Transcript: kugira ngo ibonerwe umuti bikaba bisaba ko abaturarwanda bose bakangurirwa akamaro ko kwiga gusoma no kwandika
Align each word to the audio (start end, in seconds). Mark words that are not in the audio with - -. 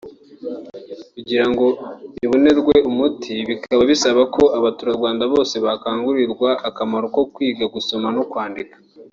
kugira 1.13 1.45
ngo 1.51 1.65
ibonerwe 2.25 2.73
umuti 2.89 3.33
bikaba 3.49 3.81
bisaba 3.91 4.21
ko 4.35 4.43
abaturarwanda 4.57 5.23
bose 5.33 5.55
bakangurirwa 5.65 6.49
akamaro 6.69 7.05
ko 7.15 7.21
kwiga 7.33 7.65
gusoma 7.75 8.07
no 8.17 8.23
kwandika 8.31 8.75